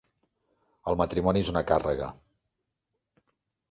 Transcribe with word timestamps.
El 0.93 0.97
matrimoni 1.03 1.45
és 1.47 1.53
una 1.55 1.65
càrrega. 1.73 2.11